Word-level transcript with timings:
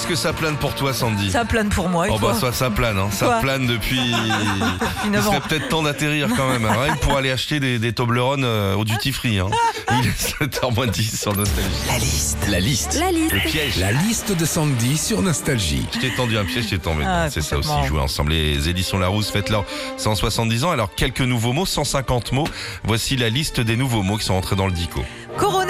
Est-ce 0.00 0.08
que 0.08 0.14
ça 0.14 0.32
plane 0.32 0.56
pour 0.56 0.74
toi, 0.74 0.94
Sandy 0.94 1.30
Ça 1.30 1.44
plane 1.44 1.68
pour 1.68 1.90
moi. 1.90 2.08
Et 2.08 2.10
Oh 2.10 2.18
bah 2.18 2.32
ça, 2.32 2.52
ça 2.52 2.70
plane, 2.70 2.96
hein. 2.96 3.10
ça 3.12 3.26
Quoi 3.26 3.40
plane 3.40 3.66
depuis. 3.66 4.00
Il 5.04 5.22
serait 5.22 5.40
peut-être 5.40 5.68
temps 5.68 5.82
d'atterrir 5.82 6.26
quand 6.34 6.48
même, 6.48 6.64
hein, 6.64 6.74
rien 6.84 6.94
que 6.96 7.00
pour 7.00 7.18
aller 7.18 7.30
acheter 7.30 7.60
des, 7.60 7.78
des 7.78 7.92
Toblerone 7.92 8.42
euh, 8.42 8.76
au 8.76 8.86
duty 8.86 9.12
free. 9.12 9.38
Hein. 9.40 9.50
Il 9.92 10.08
est 10.08 10.42
7h10 10.42 11.20
sur 11.20 11.36
Nostalgie. 11.36 11.68
La 11.86 11.98
liste. 11.98 12.38
La 12.48 12.60
liste. 12.60 12.98
La 12.98 13.12
liste. 13.12 13.32
Le 13.34 13.40
piège. 13.40 13.76
La 13.78 13.92
liste 13.92 14.32
de 14.34 14.44
Sandy 14.46 14.96
sur 14.96 15.20
Nostalgie. 15.20 15.86
Je 15.92 15.98
t'ai 15.98 16.14
tendu 16.14 16.38
un 16.38 16.46
piège, 16.46 16.64
je 16.64 16.70
t'ai 16.70 16.78
tombé. 16.78 17.04
Ah, 17.06 17.28
C'est 17.28 17.42
ça 17.42 17.58
aussi, 17.58 17.68
jouer 17.86 18.00
ensemble. 18.00 18.32
Les 18.32 18.70
éditions 18.70 18.98
Larousse 18.98 19.30
fêtent 19.30 19.50
leurs 19.50 19.66
170 19.98 20.64
ans. 20.64 20.70
Alors, 20.70 20.94
quelques 20.94 21.20
nouveaux 21.20 21.52
mots, 21.52 21.66
150 21.66 22.32
mots. 22.32 22.48
Voici 22.84 23.18
la 23.18 23.28
liste 23.28 23.60
des 23.60 23.76
nouveaux 23.76 24.02
mots 24.02 24.16
qui 24.16 24.24
sont 24.24 24.32
entrés 24.34 24.56
dans 24.56 24.66
le 24.66 24.72
dico. 24.72 25.04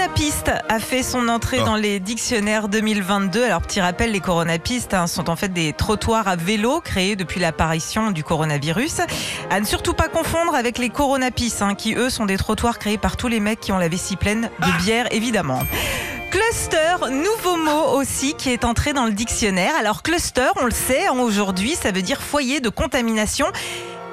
Coronapiste 0.01 0.51
a 0.71 0.79
fait 0.79 1.03
son 1.03 1.29
entrée 1.29 1.59
Ah. 1.61 1.65
dans 1.67 1.77
les 1.77 2.01
dictionnaires 2.01 2.69
2022. 2.69 3.45
Alors, 3.45 3.61
petit 3.61 3.83
rappel, 3.83 4.13
les 4.13 4.21
coronapistes 4.21 4.95
hein, 4.95 5.07
sont 5.07 5.29
en 5.29 5.37
fait 5.37 5.53
des 5.53 5.75
trottoirs 5.75 6.27
à 6.27 6.37
vélo 6.37 6.81
créés 6.81 7.17
depuis 7.17 7.39
l'apparition 7.39 8.11
du 8.11 8.25
coronavirus. 8.25 9.03
À 9.51 9.61
ne 9.61 9.67
surtout 9.67 9.93
pas 9.93 10.09
confondre 10.09 10.55
avec 10.55 10.79
les 10.79 10.89
coronapistes, 10.89 11.61
hein, 11.61 11.75
qui 11.75 11.95
eux 11.97 12.09
sont 12.09 12.25
des 12.25 12.39
trottoirs 12.39 12.79
créés 12.79 12.97
par 12.97 13.19
tous 13.19 13.29
les 13.29 13.41
mecs 13.41 13.61
qui 13.61 13.73
ont 13.73 13.79
la 13.79 13.89
vessie 13.89 14.17
pleine 14.17 14.49
Ah. 14.63 14.67
de 14.69 14.83
bière, 14.83 15.07
évidemment. 15.11 15.61
Cluster, 16.31 17.11
nouveau 17.11 17.57
mot 17.59 17.99
aussi 17.99 18.33
qui 18.33 18.49
est 18.51 18.65
entré 18.65 18.95
dans 18.95 19.05
le 19.05 19.13
dictionnaire. 19.13 19.75
Alors 19.79 20.03
cluster, 20.03 20.49
on 20.63 20.65
le 20.65 20.71
sait, 20.71 21.09
hein, 21.09 21.19
aujourd'hui, 21.19 21.75
ça 21.75 21.91
veut 21.93 22.03
dire 22.03 22.23
foyer 22.23 22.61
de 22.61 22.71
contamination. 22.71 23.47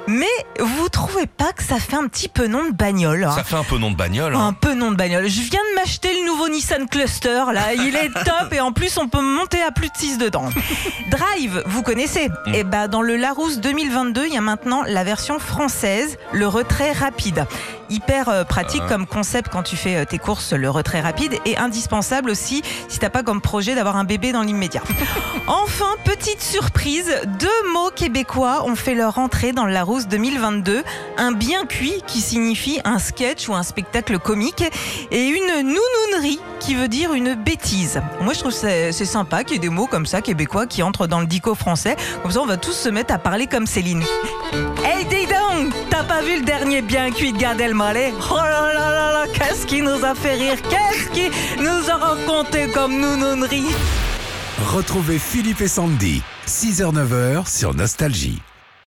Mais 0.06 0.26
vous 0.58 0.88
trouvez 0.88 1.26
pas 1.26 1.52
que 1.52 1.62
ça 1.62 1.78
fait 1.78 1.96
un 1.96 2.06
petit 2.08 2.28
peu 2.28 2.46
nom 2.46 2.64
de 2.64 2.72
bagnole 2.72 3.24
hein 3.24 3.32
Ça 3.36 3.44
fait 3.44 3.56
un 3.56 3.64
peu 3.64 3.76
nom 3.78 3.90
de 3.90 3.96
bagnole. 3.96 4.34
hein. 4.34 4.46
un 4.48 4.52
peu 4.54 4.72
nom 4.74 4.90
de 4.90 4.96
bagnole. 4.96 5.28
Je 5.28 5.40
viens 5.42 5.60
de 5.70 5.74
m'acheter 5.80 6.08
le 6.18 6.26
nouveau 6.26 6.48
Nissan 6.48 6.88
Cluster, 6.88 7.42
là. 7.52 7.74
Il 7.74 7.94
est 7.94 8.08
top 8.24 8.52
et 8.52 8.60
en 8.60 8.72
plus, 8.72 8.96
on 8.96 9.08
peut 9.08 9.20
monter 9.20 9.60
à 9.62 9.70
plus 9.70 9.88
de 9.88 9.96
6 9.96 10.18
dedans. 10.18 10.46
Drive, 11.10 11.62
vous 11.66 11.82
connaissez 11.82 12.28
Mm. 12.46 12.54
Et 12.54 12.64
bah, 12.64 12.88
dans 12.88 13.02
le 13.02 13.16
Larousse 13.16 13.58
2022, 13.58 14.26
il 14.26 14.32
y 14.34 14.36
a 14.36 14.40
maintenant 14.40 14.82
la 14.86 15.04
version 15.04 15.38
française, 15.38 16.16
le 16.32 16.46
retrait 16.46 16.92
rapide. 16.92 17.46
Hyper 17.90 18.28
euh, 18.28 18.44
pratique 18.44 18.82
Ah. 18.84 18.88
comme 18.88 19.06
concept 19.06 19.50
quand 19.50 19.62
tu 19.62 19.76
fais 19.76 19.96
euh, 19.96 20.04
tes 20.04 20.18
courses, 20.18 20.52
le 20.52 20.68
retrait 20.70 21.00
rapide 21.00 21.38
et 21.46 21.56
indispensable 21.56 22.30
aussi 22.30 22.62
si 22.88 22.98
t'as 22.98 23.08
pas 23.10 23.22
comme 23.22 23.40
projet 23.40 23.74
d'avoir 23.74 23.96
un 23.96 24.04
bébé 24.04 24.32
dans 24.32 24.42
l'immédiat. 24.42 24.82
Enfin, 25.46 25.86
petite 26.04 26.42
surprise, 26.42 27.10
deux 27.40 27.72
mots 27.72 27.90
québécois 27.94 28.64
ont 28.66 28.76
fait 28.76 28.94
leur 28.94 29.18
entrée 29.18 29.52
dans 29.52 29.64
le 29.64 29.72
Larousse 29.72 29.97
2022. 30.06 30.84
Un 31.16 31.32
bien 31.32 31.66
cuit 31.66 32.02
qui 32.06 32.20
signifie 32.20 32.80
un 32.84 32.98
sketch 32.98 33.48
ou 33.48 33.54
un 33.54 33.62
spectacle 33.62 34.18
comique 34.18 34.62
et 35.10 35.26
une 35.26 35.62
nounounerie 35.62 36.38
qui 36.60 36.74
veut 36.74 36.88
dire 36.88 37.12
une 37.14 37.34
bêtise. 37.34 38.00
Moi, 38.20 38.34
je 38.34 38.38
trouve 38.40 38.52
c'est 38.52 38.92
sympa 38.92 39.42
qu'il 39.42 39.54
y 39.54 39.56
ait 39.56 39.60
des 39.60 39.68
mots 39.68 39.86
comme 39.86 40.06
ça 40.06 40.20
québécois 40.20 40.66
qui 40.66 40.82
entrent 40.82 41.06
dans 41.06 41.20
le 41.20 41.26
dico 41.26 41.54
français. 41.54 41.96
Comme 42.22 42.30
ça, 42.30 42.40
on 42.40 42.46
va 42.46 42.56
tous 42.56 42.72
se 42.72 42.88
mettre 42.88 43.12
à 43.12 43.18
parler 43.18 43.46
comme 43.46 43.66
Céline. 43.66 44.04
Hey, 44.84 45.04
dis 45.06 45.26
t'as 45.90 46.04
pas 46.04 46.22
vu 46.22 46.38
le 46.38 46.44
dernier 46.44 46.82
bien 46.82 47.10
cuit 47.10 47.32
de 47.32 47.38
Gad 47.38 47.60
Elmaleh? 47.60 48.12
Oh 48.30 48.36
là 48.36 48.72
là 48.72 48.90
là 48.90 49.12
là, 49.12 49.26
qu'est-ce 49.32 49.66
qui 49.66 49.82
nous 49.82 50.04
a 50.04 50.14
fait 50.14 50.34
rire? 50.34 50.58
Qu'est-ce 50.68 51.08
qui 51.10 51.30
nous 51.58 51.90
a 51.90 51.96
raconté 51.96 52.68
comme 52.68 53.00
nounounerie? 53.00 53.74
Retrouvez 54.66 55.18
Philippe 55.18 55.60
et 55.60 55.68
Sandy. 55.68 56.22
6h-9h 56.46 57.48
sur 57.48 57.74
Nostalgie. 57.74 58.40